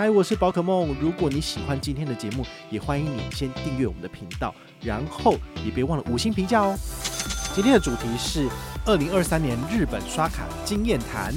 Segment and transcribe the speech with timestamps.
[0.00, 0.96] 嗨，我是宝可梦。
[0.98, 6.74] 如果你喜欢今天的节目，也欢迎你先订阅我们的频道，然后也别忘了五星评价哦。
[7.54, 8.48] 今天的主题是
[8.86, 11.34] 二零二三年日本刷卡经验谈。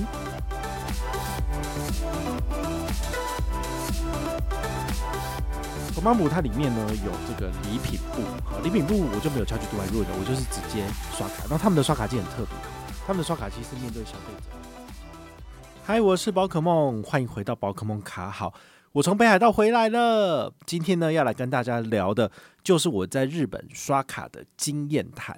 [5.94, 8.22] Tomamu 它里面呢有这个礼品部，
[8.64, 10.86] 礼品部我就没有敲击读来入的，我就是直接
[11.18, 11.42] 刷卡。
[11.42, 12.56] 然后他们的刷卡机很特别，
[13.06, 14.73] 他们的刷卡机是面对消费者。
[15.86, 18.54] 嗨，我是宝可梦，欢迎回到宝可梦卡好。
[18.94, 22.32] 我从北海道回来了，今天呢要来跟大家聊的，
[22.64, 25.38] 就是我在日本刷卡的经验谈。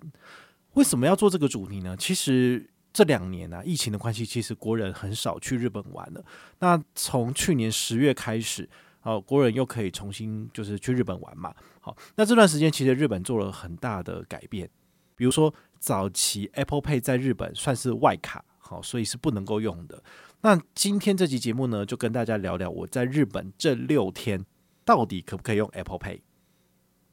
[0.73, 1.97] 为什么要做这个主题呢？
[1.97, 6.23] 其实这两年啊，疫情的关系，其实国人很少去日本玩了。
[6.59, 8.69] 那从去年十月开始，
[9.01, 11.51] 哦，国人又可以重新就是去日本玩嘛。
[11.81, 14.69] 好，那这段时间其实日本做了很大的改变，
[15.15, 20.03] 比如说早期 Apple Pay 在日本算是外卡，好，所以是不能够用的。
[20.45, 24.45] 那今天这期节目呢，就跟大家聊聊我在日本这六天
[24.85, 26.21] 到底可不可以用 Apple Pay。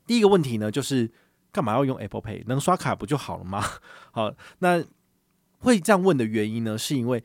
[0.07, 1.11] 第一个问题呢，就是
[1.51, 2.43] 干嘛要用 Apple Pay？
[2.47, 3.65] 能刷卡不就好了吗？
[4.13, 4.85] 好，那
[5.61, 7.25] 会这样问的原因呢，是因为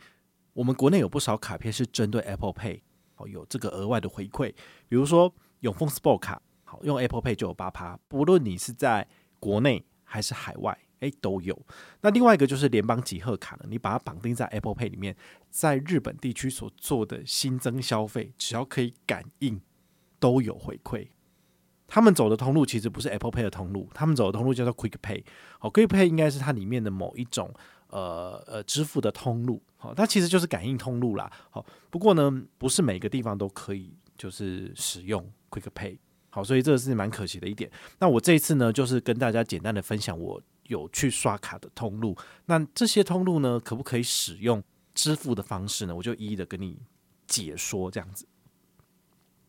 [0.53, 2.79] 我们国内有不少卡片是针对 Apple Pay，
[3.13, 4.53] 好，有这个额外的回馈，
[4.87, 9.05] 比如说永丰 Sport 卡，好，用 Apple Pay 就有八趴，不论你是在
[9.41, 10.79] 国内还是海外。
[10.99, 11.57] 诶，都有。
[12.01, 15.15] 那另外一个就是联邦集贺卡呢，你把它绑定在 Apple Pay 里面，
[15.49, 19.61] 在日本地区所做的新增消费，只要可以感应，
[20.19, 21.07] 都有回馈。
[21.89, 25.23] 他们走的通路其实不是 Apple Pay 的通路，他们走的通路叫做 Quick Pay。
[25.59, 27.53] 好，Quick Pay 应该是它里面的某一种
[27.89, 29.61] 呃呃支付的通路。
[29.77, 31.31] 好，它其实就是感应通路啦。
[31.49, 35.97] 好，不过呢，不是每个地方都可以就是使用 Quick Pay。
[36.29, 37.71] 好，所以这个是蛮可惜的一点。
[37.99, 40.41] 那我这一次呢，就是跟大家简单的分享我。
[40.67, 44.63] 有去刷卡的通路，那这些通路呢，可不可以使用
[44.93, 45.95] 支付的方式呢？
[45.95, 46.79] 我就一一的跟你
[47.25, 48.27] 解说这样子。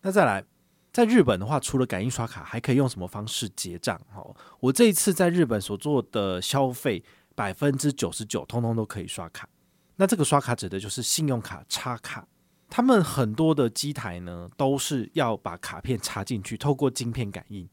[0.03, 0.45] 那再来，
[0.93, 4.01] 在日本的话，除了感应刷卡，还可以用什么方式结账？
[4.15, 7.03] 哦，我这一次在日本所做的消费，
[7.35, 9.49] 百分之九十九通通都可以刷卡。
[9.97, 12.27] 那这个刷卡指的就是信用卡插卡，
[12.71, 17.69] 他们很多的机台呢，都是要把卡片插进去，透过晶片感应。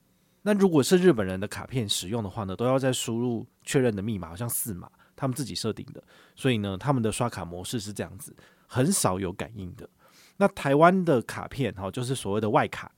[0.48, 6.04] 那如果是日本人的卡片使用的话呢，都要再输入确认的密码，好像四码，他们自己设定的，
[6.36, 8.36] 所以呢，他们的刷卡模式是这样子，
[8.68, 9.90] 很少有感应的。
[10.38, 12.92] 那台湾的卡片，哈，就是所谓的外卡，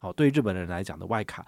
[0.00, 1.46] 好，对日本人来讲的外卡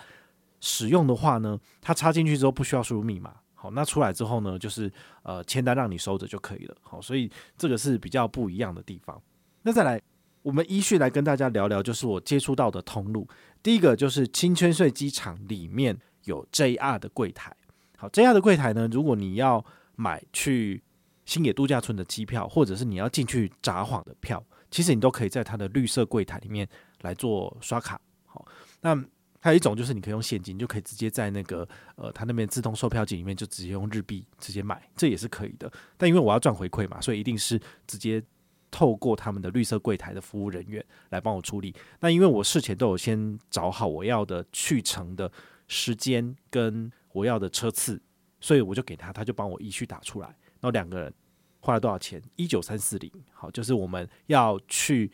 [0.61, 4.89] 使用的话呢，它插进去之后不需要输入密码，好，那出来之后呢，就是
[5.25, 7.29] 呃签单让你收着就可以了，好，所以
[7.59, 9.21] 这个是比较不一样的地方。
[9.63, 10.01] 那再来。
[10.43, 13.29] 我们依序来跟大家聊聊，就是我接触到的通路。
[13.63, 17.55] 第一个就是青千岁机场里面有 JR 的柜台。
[17.99, 19.63] 好，JR 的柜台呢，如果你要
[19.97, 20.83] 买去
[21.27, 26.67] 星野度假村的机票，或者是你要进去札幌的票，其实你都可以在它的绿色柜台里面
[27.03, 28.01] 来做刷卡。
[28.25, 28.47] 好，
[28.81, 28.97] 那
[29.41, 35.71] 还有一种就是你可以用现金，就可以直接在那个呃，它那边自动售票机里面就直接用日币直接买，这也是可以的。
[35.99, 38.23] 但因为我要赚回馈嘛，所以一定是直接。
[38.71, 41.75] 透过他们的绿色柜台的服务人员来帮我处理。
[42.01, 45.31] 那因为我事前都有先找好我要的去程的
[45.67, 48.01] 时间跟我要的车次，
[48.41, 50.29] 所以我就给他，他就帮我一序打出来。
[50.29, 51.13] 然后两个人
[51.61, 52.23] 花了多少钱？
[52.37, 55.11] 一九三四零，好，就是我们要去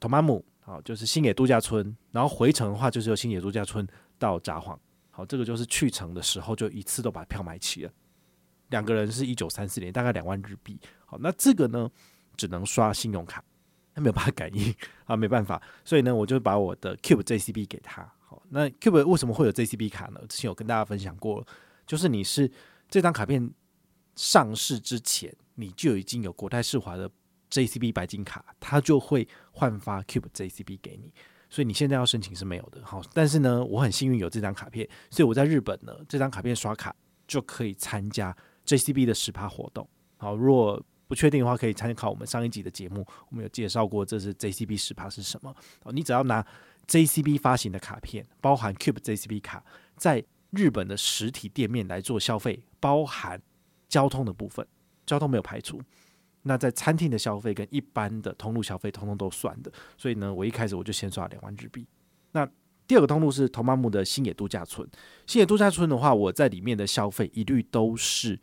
[0.00, 1.96] Tomamu，好，就是星野度假村。
[2.12, 3.86] 然后回程的话，就是由星野度假村
[4.18, 4.78] 到札幌。
[5.10, 7.92] 好，这个就是去程的时候就一次都把票买齐了。
[8.70, 10.78] 两个人是一九三四零，大概两万日币。
[11.04, 11.90] 好，那这个呢？
[12.36, 13.42] 只能刷信用卡，
[13.94, 14.74] 他没有办法感应
[15.04, 18.02] 啊， 没办法，所以呢，我就把我的 Cube JCB 给他。
[18.20, 20.20] 好，那 Cube 为什么会有 JCB 卡呢？
[20.28, 21.46] 之前有跟大家分享过，
[21.86, 22.50] 就是你是
[22.88, 23.50] 这张卡片
[24.16, 27.10] 上市之前，你就已经有国泰世华的
[27.50, 31.12] JCB 白金卡，它就会换发 Cube JCB 给你，
[31.48, 32.84] 所以你现在要申请是没有的。
[32.84, 36.94] 好，但是呢，我很幸运有这张卡片，所以我在日本呢，这张卡片刷卡
[37.28, 39.88] 就可以参加 JCB 的十趴活动。
[40.16, 45.54] 好，如果不确定的话，可以参考我们上一集的节目，我们有介绍过这是 JCB 十趴是什么。
[45.92, 46.44] 你只要拿
[46.88, 49.64] JCB 发行的卡片，包含 Cube JCB 卡，
[49.96, 53.40] 在日本的实体店面来做消费，包含
[53.88, 54.66] 交通的部分，
[55.04, 55.80] 交通没有排除。
[56.42, 61.84] 那在餐厅的消费跟一般的通路消费通通都算的，所以呢，我一开始我就先刷两万日币。
[62.30, 62.48] 那
[62.86, 64.88] 第二个通路是 Tomamu 的星野度假村，
[65.26, 68.38] 星野度假村的话，我在里面的消费一律都是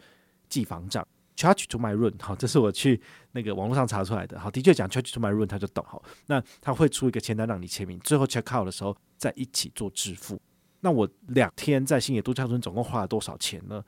[0.49, 2.13] 记房账，charge to my room。
[2.21, 3.01] 好，这是我去
[3.31, 4.39] 那个网络上查出来的。
[4.39, 5.83] 好，的确讲 charge to my room，他就懂。
[5.87, 10.39] 好，那他会出一个签单让你签名，最后 check out 的时候再一起做支付。
[10.81, 13.83] 那我两天在新野度假村总共花了多少钱呢？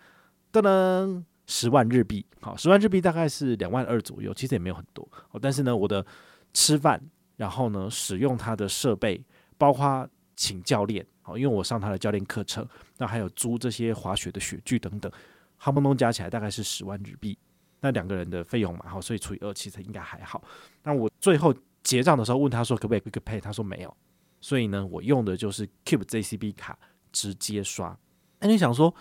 [0.52, 2.26] 噔噔，十万日币。
[2.40, 5.06] 好，十万日币大概是两万二左右，其实也没有很多。
[5.28, 6.06] 好，但是呢，我的
[6.54, 7.02] 吃饭，
[7.36, 9.22] 然后呢，使用他的设备，
[9.58, 10.08] 包括
[10.38, 12.66] 请教练，好，因为我上他的教练课程，
[12.98, 15.12] 那还有租这些滑雪的雪具等等，
[15.60, 17.38] 夯不啷加起来大概是十万日币。
[17.82, 20.44] 那两个人的费用嘛，好，所以除以二，其实应该还好。
[20.84, 21.54] 那我最后
[21.84, 23.98] 结账的时候问他说可不可以 Quick Pay，他说没有。
[24.42, 26.78] 所以呢，我用的就是 Cube JCB 卡
[27.12, 27.98] 直接刷。
[28.40, 28.94] 那你想说，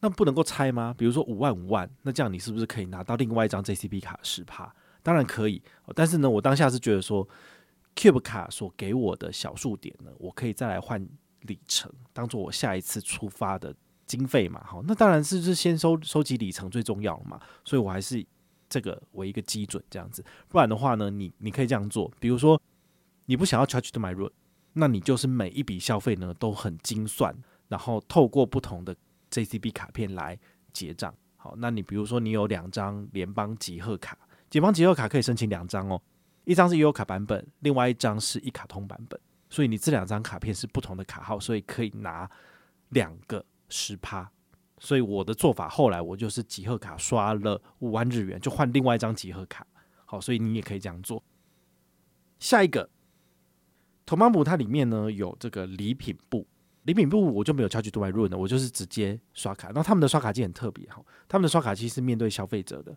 [0.00, 0.94] 那不能够拆吗？
[0.96, 4.74] 比如说五万五万，那这样你是不是可以拿到另外一张 JCB 卡十趴？
[5.02, 5.62] 当然可以。
[5.94, 7.28] 但是呢，我当下是觉得说。
[7.96, 11.00] Cube 卡所给我的小数点呢，我可以再来换
[11.42, 13.72] 里程，当做我下一次出发的
[14.06, 14.62] 经费嘛。
[14.64, 17.40] 好，那当然是是先收收集里程最重要了嘛。
[17.64, 18.24] 所以我还是
[18.68, 20.24] 这个为一个基准这样子。
[20.48, 22.60] 不然的话呢，你你可以这样做，比如说
[23.26, 24.30] 你不想要 charge to my room，
[24.72, 27.34] 那你就是每一笔消费呢都很精算，
[27.68, 28.94] 然后透过不同的
[29.30, 30.38] JCB 卡片来
[30.72, 31.14] 结账。
[31.36, 34.16] 好，那你比如说你有两张联邦集贺卡，
[34.50, 36.00] 联邦集贺卡可以申请两张哦。
[36.44, 39.18] 一张是 U 卡版本，另外一张是一卡通版本，
[39.48, 42.30] 所以你这两张卡片是不同的卡号，所以可以拿
[42.90, 43.42] 两个
[43.74, 44.30] 十趴。
[44.78, 49.66] 所以我的做法后来我就是集贺卡刷了五万日元，就换另外一张集贺卡。
[50.04, 51.22] 好，所以你也可以这样做。
[52.38, 52.88] 下一个
[54.06, 56.46] ，Tomamu 它里面呢有这个礼品部，
[56.82, 59.72] 礼品部我就没有 charge to my room 的，我就是直接刷卡。
[59.74, 62.96] 那他们的刷卡机很特别哈，他们的刷卡机是面对消费者的，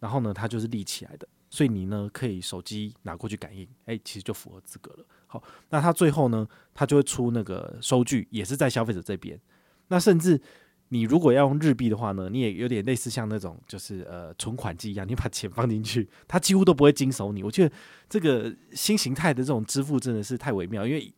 [0.00, 1.28] 然后呢它就是立起来的。
[1.50, 5.04] 所以你呢可以手机拿过去感应，哎，其实就符合资格了。
[5.26, 9.38] 好，那他最后呢，他就会出那个收据，也是在消费者这边。
[9.88, 10.40] 那甚至
[10.88, 17.42] 你如果要用日币的话呢，你也有点类似像那种就是呃存款机一样，你把钱放进去，它几乎都不会经手你。
[17.42, 17.74] 我觉得
[18.08, 21.12] 这个新形态的这种支付真的是太微妙，因为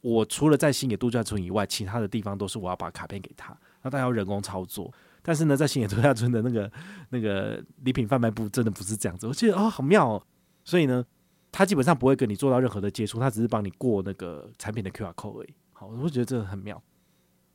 [0.00, 4.92] 我除了在新野度假村以外，其他的地方都是我要把卡片给他，那他要人工操作。
[5.20, 6.72] 但是呢，在新野度假村的那个
[7.10, 10.22] 那个礼品贩卖部真的不是这样子，我觉得哦好妙哦，
[10.64, 11.04] 所以呢，
[11.50, 15.54] 他基本上不会跟你做到任何的接触，他只是帮你过那个产品的 QR code 而已。
[15.72, 16.80] 好，我会觉得这个很妙。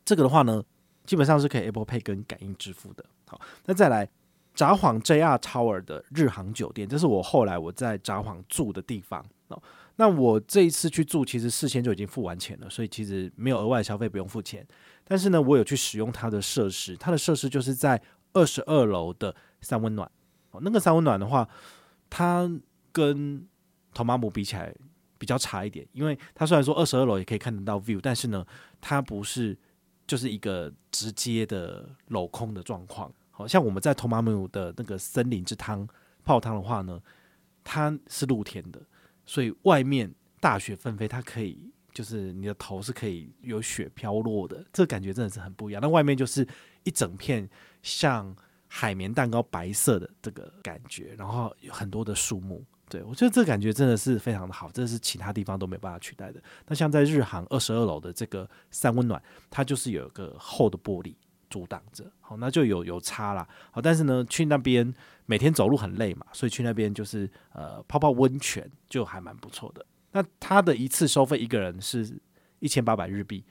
[0.05, 0.63] 这个的话呢，
[1.05, 3.05] 基本上是可以 Apple Pay 跟感应支付的。
[3.25, 4.07] 好，那再来
[4.53, 9.25] 札幌 JR Tower 的日航酒店，这是我后来我在札幌住的地方。
[9.95, 14.65] 那我这一次去住，其实事先就已经付完钱了，所以其实没有额外消费，不用付钱。
[15.03, 18.01] 但是呢，我有去使用它的设施，它的设施就是在
[18.33, 20.09] 二十二楼的三温暖。
[20.49, 21.47] 哦，那个三温暖的话，
[22.09, 22.49] 它
[22.91, 23.47] 跟
[23.93, 24.73] Tomamu 比起来
[25.19, 28.43] 比较差一点，因为它虽然说二十二楼也可以看得到 view，但是呢，
[28.81, 29.55] 它不是
[30.05, 33.11] 就是一个直接的镂空的状况。
[33.31, 35.87] 好像我们在托马姆的那个森林之汤
[36.23, 37.01] 泡汤的话呢，
[37.63, 38.81] 它是露天的，
[39.25, 41.71] 所以外面大雪纷飞，它可以。
[41.93, 45.79] 就是你的头是可以有雪飘落的，这感觉真的是很不一样。
[45.79, 46.43] 那外面就是
[46.81, 47.47] 一整片
[47.83, 48.35] 像
[48.67, 52.65] 海绵蛋糕白色的这个感觉，然后有很多的树木。
[52.93, 56.39] 对，我觉得这感觉真的是非常的好，这是其他地方都没有办法取代的。
[56.67, 61.15] 那像在日航二十二楼的这个三温暖，它就是有一个厚的玻璃
[61.49, 63.49] 阻挡着，好，那就有有差啦。
[63.71, 64.93] 好，但是呢，去那边
[65.25, 69.83] 每天走路很累嘛，所以去那边就是呃泡泡温泉就还蛮不错的。
[70.11, 72.15] 那它的一次收费一个人是
[72.59, 73.43] 一千八百日币，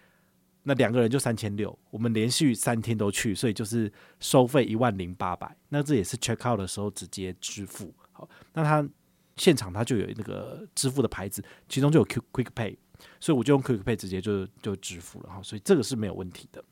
[0.63, 1.77] 那两个人就三千六。
[1.91, 5.57] 我们连续三天都去，所以就是收费一万零八百。
[5.69, 7.93] 那这也是 check out 的时候直接支付。
[8.13, 8.89] 好，那它
[9.37, 12.77] 现场他就有那个支付的牌子，其中就有 Quick Quick Pay，
[13.21, 15.43] 所以我就用 Quick Pay 直接就就支付了哈。
[15.43, 16.63] 所以这个是没有问题的。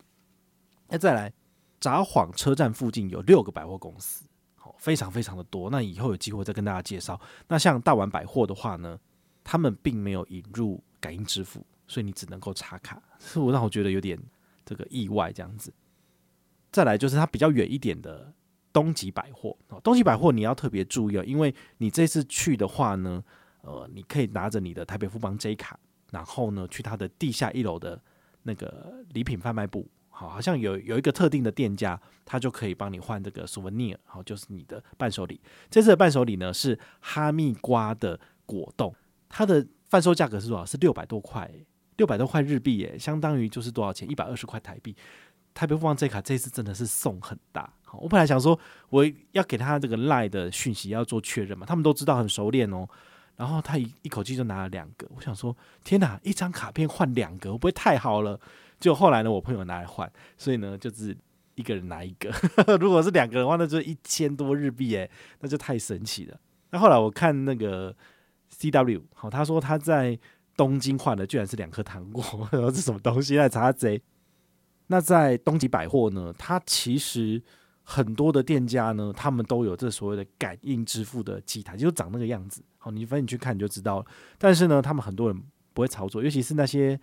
[0.88, 1.32] 那再来，
[1.80, 4.26] 札幌车站附近有六个百货公司，
[4.56, 5.70] 好，非常非常的多。
[5.70, 7.20] 那以后有机会再跟大家介绍。
[7.48, 8.98] 那像大丸百货的话呢，
[9.44, 14.20] 他们并没有引入感应支付，所以你只能够插卡，是我让我觉得有点
[14.64, 15.72] 这个意外这样子。
[16.72, 18.32] 再来就是它比较远一点的
[18.72, 23.22] 东急百货，东急百货你要特别注意哦，因为你这次去的话呢，
[23.62, 25.78] 呃，你可以拿着你的台北富邦 J 卡，
[26.10, 28.00] 然后呢去它的地下一楼的
[28.42, 35.40] 那个礼品贩卖部，好，好像有有一个特定的店家，他就可以帮你换这个 souvenir，好，就是你的伴手礼。
[35.68, 38.94] 这次的伴手礼呢是哈密瓜的果冻。
[39.28, 40.64] 它的贩售价格是多少？
[40.64, 41.48] 是六百多块，
[41.96, 44.10] 六百多块日币耶，相当于就是多少钱？
[44.10, 44.96] 一百二十块台币。
[45.52, 47.72] 台北富邦 J 卡这次真的是送很大。
[47.98, 52.88] 我本来想说我要给他这个赖的讯息要做确认嘛，他们都知道很熟练哦。
[53.36, 58.38] 然后他一一口气就拿了两个，我想说天哪，一张卡片换两个，会不会太好了？
[58.78, 61.16] 就后来呢，我朋友拿来换，所以呢就是
[61.54, 62.30] 一个人拿一个。
[62.78, 66.38] 如果是两个的话，那就一千多日币诶，那就太神奇了。
[66.70, 67.96] 那后来我看那个
[68.58, 70.18] CW，好，他说他在
[70.54, 73.36] 东京换的居然是两颗糖果， 这是什么东西？
[73.38, 74.02] 来查贼。
[74.88, 77.40] 那在东急百货呢，它其实
[77.90, 82.62] 很多的店家呢，他们都有这所谓的感应支付的机台，就长那个样子。
[82.78, 84.06] 好，你反正你去看你就知道了。
[84.38, 85.42] 但是呢，他们很多人
[85.74, 86.98] 不会操作，尤其是那些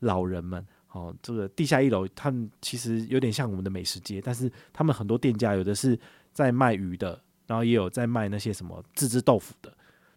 [0.00, 0.66] 老人们。
[0.90, 5.98] 哦，这个地下一楼，他们其实有点像我们的美食街，但是他们很多店家有的是
[6.34, 9.72] 在卖鱼的，然后也有在卖那些什么自制豆腐的。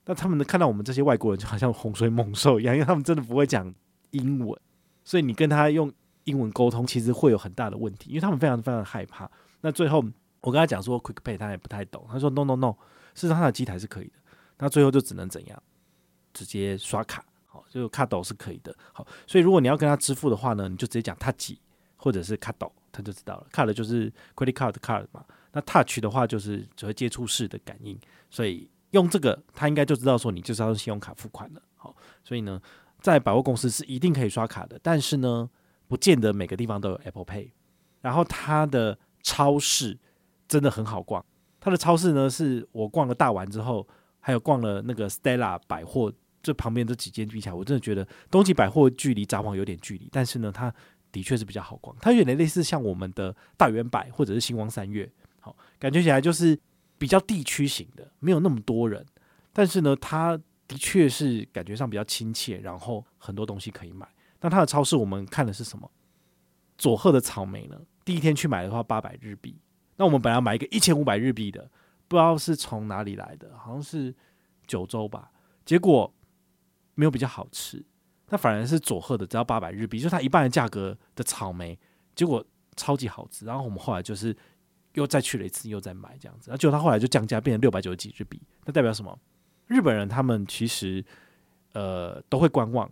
[0.06, 3.74] 那他们看到我们这些外国人就好像洪水猛兽一样，因为他们真的不会讲
[4.12, 4.60] 英文，
[5.06, 5.90] 所以你跟他用
[6.26, 9.32] 英文沟通，其实会有很大的问题，因为他们非常非常害怕。
[9.66, 9.98] 那最后
[10.42, 12.74] 我跟他讲说 Quick Pay，他也不太懂，他说 No No No，
[13.16, 14.14] 事实上他的机台是可以的。
[14.60, 15.64] 那最后就只能怎样，
[16.32, 17.26] 直接刷卡。
[17.48, 18.76] 好，就卡斗是可以的。
[18.94, 21.54] 好，所以如果你要跟他支付的话呢，你就直接讲 touch
[21.98, 23.48] 或者是卡斗，他就知道了。
[23.52, 31.62] 卡的就是 credit card card 嘛，那 touch 的话就是只会接触式的感应，所以用这个他应该就知道说你就是要用信用卡付款了。
[31.76, 32.62] 好，所以呢，
[33.02, 35.50] 在百货公司是一定可以刷卡的，但是呢，
[35.88, 37.50] 不见得每个地方都有 Apple Pay。
[38.02, 38.96] 然后它的
[39.26, 39.98] 超市
[40.48, 41.26] 真的很好逛，
[41.60, 43.88] 它的超市呢是我逛了大丸之后，
[44.20, 46.14] 还有逛了那个 Stella 百货。
[46.44, 50.72] 这旁边这几间比起来，我真的觉得东急百货距离札幌有点距离，但是呢，它
[51.12, 51.98] 的确是比较好逛。
[52.00, 56.56] 它有点类似像我们的大圆百或者是星光三月，好，感觉起来就是
[57.00, 59.04] 比较地区型的，没有那么多人。
[59.52, 64.08] 但是呢，它的确是感觉上比较亲切，然后很多东西可以买。
[64.42, 65.90] 那它的超市我们看的是什么？
[66.78, 67.82] 佐贺的草莓呢？
[68.06, 69.60] 第一天去买的话八百日币，
[69.98, 71.70] 那我们本来买一个一千五百日币的，
[72.08, 74.16] 不知道是从哪里来的，好像是
[74.66, 75.32] 九州吧，
[75.66, 76.14] 结果。
[76.98, 77.84] 没有比较好吃，
[78.30, 81.78] 那反而是佐贺的，只要八百日币，就它一半的价格的草莓，
[82.16, 82.42] 结果
[82.78, 83.46] 超级好吃。
[83.46, 84.34] 然后我们后来就是
[84.94, 88.42] 又再去了一次，又再买这样子，然后结果它后来就降价变成六百九十几日币。
[88.64, 89.20] 那代表什么？
[89.68, 91.04] 日本人他们其实
[91.74, 92.90] 呃都会观望，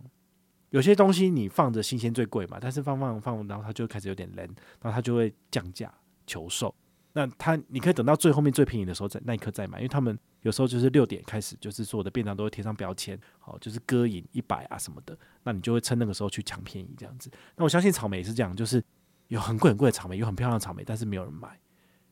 [0.74, 4.44] 有些东西你放着新鲜最贵嘛，但是放放放，然后它就开始有点冷，
[4.82, 5.94] 然后它就会降价
[6.26, 6.74] 求售。
[7.12, 17.30] 那它，你可以等到最后面最便宜的时候，再那一刻再买，因为他们有时候就是六点开始，就是所有的便当都会贴上标签，好，就是歌饮一百啊什么的，那你就会趁那个时候去抢便宜这样子。
[17.54, 18.82] 那我相信草莓也是这样，就是
[19.28, 21.56] 有很贵很贵的草莓，有很漂亮的草莓，但是没有人买，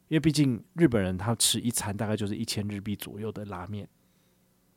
[0.06, 3.88] 因为毕竟日本人他吃一餐大概就是一千日币左右的拉面，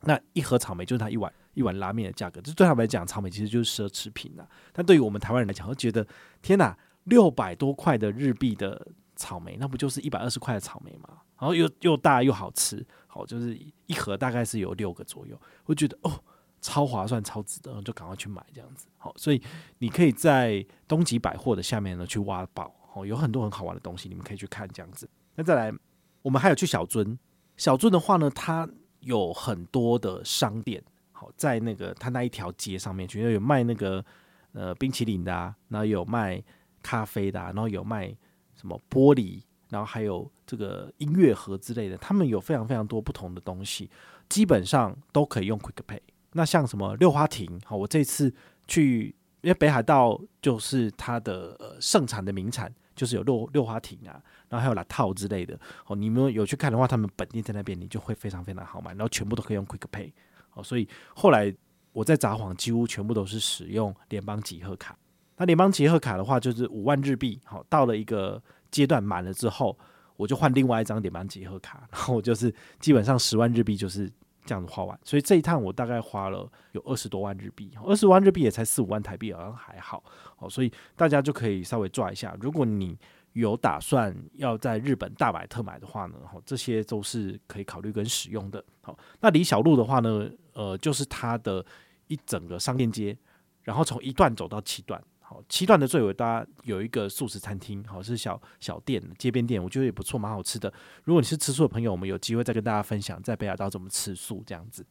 [0.00, 4.46] 那一盒草莓就是他一碗一碗拉面的价格，这对他们来讲，草莓其实就是奢侈品啊。
[4.72, 6.06] 但对于我们台湾人来讲，会觉得
[6.40, 8.86] 天哪，六百多块的日币的。
[9.18, 11.08] 草莓那不就是一百二十块的草莓吗？
[11.38, 16.22] 然后又又大又好吃，好，就是一盒大概是有六个左右，我觉得哦
[16.60, 18.86] 超划算超值得，就赶快去买这样子。
[18.98, 19.40] 好，所以
[19.78, 25.08] 你可以在东急百货的下面呢去挖宝，哦，有很多很好玩的东西，你们可以去看这样子。
[25.34, 25.72] 那再来，
[26.20, 27.16] 我们还有去小樽，
[27.56, 28.68] 小樽的话呢，它
[29.00, 30.84] 有很多的商店，
[31.16, 34.04] 好，在那个他那一条街上面，去，因为有卖那个
[34.52, 36.42] 呃冰淇淋的啊，然后有卖
[36.82, 38.14] 咖啡的啊，然后有卖。
[38.58, 43.90] 什么玻璃，然后还有这个音乐盒之类的，他们有非常非常多不同的东西，
[44.30, 46.00] 基本上都可以用 Quick Pay。
[46.32, 48.34] 那像什么六花亭，好，我这次
[48.66, 54.16] 去，因为北海道就是它的呃盛产的名产，就是有六六花亭啊，
[54.48, 55.60] 然后还有 Lattau 之类的。
[55.86, 60.10] 哦，你们有去看的话，他们本地在那边，你就会非常非常好买，然后全部都可以用 Quick Pay。
[60.56, 61.54] 哦，所以后来
[61.92, 64.98] 我在札幌几乎全部都是使用联邦集贺卡。
[65.36, 67.38] 那联邦集贺卡的话，就是五万日币。
[67.44, 69.78] 好，到了一个阶段满了之后，
[70.16, 74.10] 我就换另外一张联邦集贺卡，然后我就是基本上十万日币就是
[74.46, 74.98] 这样子花完。
[75.04, 80.02] 所以这一趟我大概花了有二十多万日币，二十万日币也才四五万台币，好像还好。
[80.38, 82.34] 哦，所以大家就可以稍微抓一下。
[82.40, 82.98] 如果你
[83.40, 88.64] 有打算要在日本大买特买的话呢，哈，这些都是可以考虑跟使用的。
[88.80, 91.64] 好，那李小璐的话呢，呃，就是它的
[92.06, 93.14] 一整个商店街，
[93.62, 95.02] 然后从一段走到七段。
[95.20, 100.72] 好，七段的最尾，大家有一个素食餐厅，好，是小小店、街边店，我觉得也不错，蛮好吃的。
[101.04, 104.86] 如果你是吃素的朋友，我们有机会再跟大家分享在北海道怎么吃素这样子。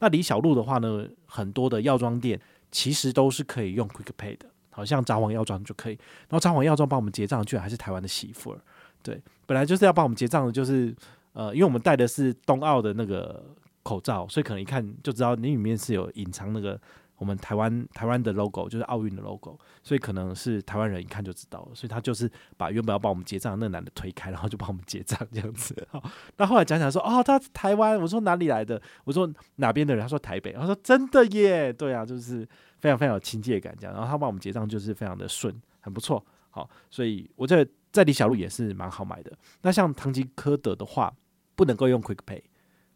[0.00, 2.38] 那李小璐的话呢，很多的药妆店
[2.70, 5.94] 其实都是可以用 Quick Pay 的，好像札幌药妆就可以。
[6.28, 8.58] 然后札幌药妆帮我们结账，居然还是台湾的媳妇儿。
[9.02, 10.94] 对，本来就是要帮我们结账的，就是
[11.32, 13.44] 呃，因为我们戴的是冬奥的那个
[13.82, 16.80] 口罩，所以可能一看就知道你里面是有隐藏那个。
[17.20, 25.76] 我们台湾台湾的 logo，就是奥运的 logo，所以可能是台湾人一看就知道了，所以他就是把原本要帮我们结账那个男的推开，然后就帮我们结账这样子。
[25.92, 26.02] 好，
[26.38, 28.80] 那后来讲讲说，哦，他台湾，我说哪里来的？
[29.04, 30.02] 我说哪边的人？
[30.02, 30.54] 他说台北。
[30.54, 32.48] 他说真的耶，对啊，就是
[32.80, 33.94] 非常非常有亲切感这样。
[33.94, 36.24] 然后他帮我们结账就是非常的顺，很不错。
[36.50, 39.32] 好，所以我觉得在李小璐也是蛮好买的。
[39.62, 41.14] 那像唐吉诃德的话，
[41.54, 42.42] 不能够用 Quick Pay。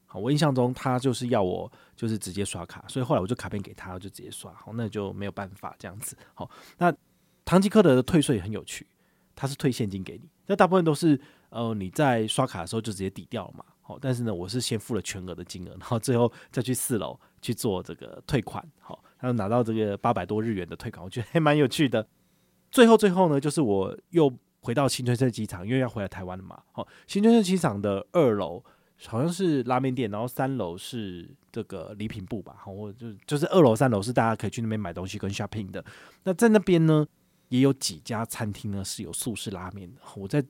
[0.06, 4.52] 好，我印象中他就是要我就是直接刷卡，所以后来我就卡片给他，就直接刷。
[4.54, 6.16] 好，那就没有办法这样子。
[6.34, 6.92] 好，那
[7.44, 8.86] 唐吉诃德的退税也很有趣，
[9.36, 13.64] 他是退现金给你，那大部分都是呃你在刷卡的时候就直接抵掉了嘛。
[13.82, 18.66] 好，但是呢，我是先付了全额的金额，然后最后再去四楼去做这个退款。
[18.80, 22.06] 好，然后拿到这个八百多日元的退款，我觉得还蛮有趣的。
[22.70, 26.62] 最后，最后呢，就是我又回到新春社机场，因为要回来台湾了嘛。
[26.72, 28.62] 好，新春社机场的二楼
[29.06, 32.54] 好像是拉面店，然后三楼是这个礼品部吧。
[32.58, 35.82] 好，我就就是二楼、三楼是大家可以去那边买东西跟 shopping 的。
[36.24, 37.06] 那在那边呢，
[37.48, 40.02] 也有几家餐厅呢是有素式拉面的。
[40.16, 40.44] 我在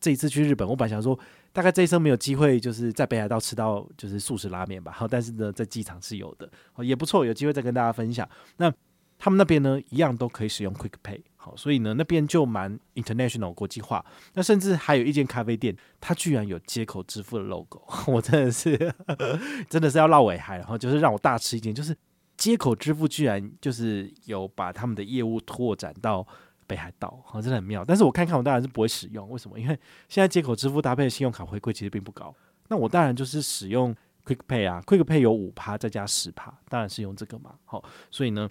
[0.00, 1.16] 这一次去日本，我本来想说，
[1.56, 4.92] 大概这一生没有机会，就是在北海道吃到就是素食拉面吧。
[4.92, 6.46] 好， 但是呢，在机场是有的，
[6.84, 8.28] 也不错，有机会再跟大家分享。
[8.58, 8.70] 那
[9.18, 11.56] 他们那边呢，一样都可以使用 Quick Pay 好。
[11.56, 14.04] 所以呢，那边就蛮 international 国际化。
[14.34, 18.94] 那甚至还有一间咖啡店，它居然有街口支付的 logo， 我真的是
[19.70, 21.96] 真的是要绕尾海，然后就是让我大吃一惊，就是
[22.36, 26.26] 街口支付居然就是有把他们的业务拓展到
[26.66, 27.84] 北海道，好，真的很妙。
[27.84, 29.58] 但是我看看，我当然是不会使用，为什么？
[29.58, 32.34] 因为现在接口支付搭配的信用卡回馈其实并不高。
[32.68, 33.94] 那我当然就是使用
[34.24, 37.54] Quick Pay 啊，Quick Pay 有五趴再加十趴，当然是用这个嘛。
[37.64, 38.48] 好，所以呢。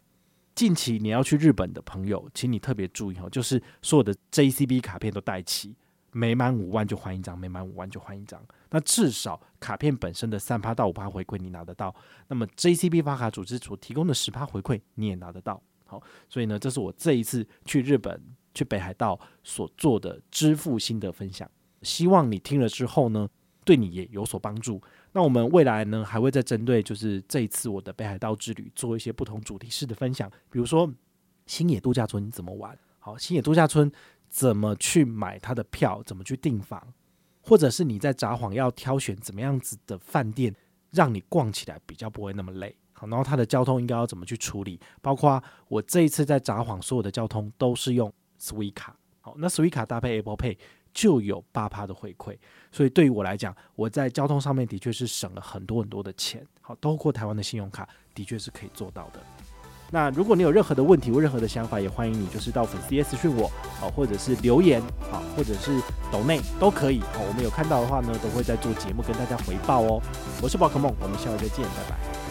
[0.56, 5.76] 近期你要去日本的朋友，请你特别注意哦，就是所有的 JCB 卡片都带齐，
[6.14, 8.42] 每满五万就换一张，每满五万就换一张。
[8.70, 11.94] 那至少卡片本身的三趴到五趴回馈你拿得到，
[12.30, 15.62] 那么 JCB 发卡组织所提供的十趴回馈你也拿得到。
[16.30, 18.22] 所以呢，这是我这一次去日本
[18.54, 21.50] 去北海道所做的支付心得分享，
[21.82, 23.28] 希望你听了之后呢，
[23.64, 24.82] 对你也有所帮助。
[25.12, 30.92] 那我们未来呢，还会再针对就是这一次我的北海道之旅做一些不同主题式的分享，比如说
[31.46, 33.92] 星野度假村怎么玩，好，星野度假村
[34.30, 36.94] 怎么去买它的票，怎么去订房，
[37.42, 40.54] 或者是你在札幌要挑选怎么样子的饭店，
[40.92, 48.88] 让你逛起来比较不会那么累，好，然后它的交通应该要怎么去处理，包括我这一次在札幌所有的交通都是用 Suica，
[49.22, 50.58] 好，那 Suica 搭配 Apple Pay。
[50.96, 52.38] 就有八趴的回馈，
[52.72, 56.42] 所以对于我来讲，我在交通上面的确是省了很多很多的钱。
[56.62, 59.20] 好，包括台湾的信用卡，的确是可以做到的。
[59.92, 64.82] 那如果你有任何的问题或任何的想法，也欢迎你就是到粉丝页私讯我，好，或者是留言，
[65.12, 67.02] 好，或者是抖内都可以。
[67.02, 70.02] 好，我们有看到的话呢，都会在做节目跟大家回报哦。
[70.42, 72.25] 我是宝可梦，我们下回再见，拜拜。